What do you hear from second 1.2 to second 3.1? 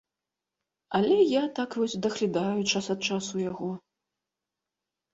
я так вось даглядаю час ад